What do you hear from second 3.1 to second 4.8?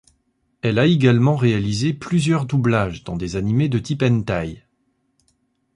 des anime de type Hentai.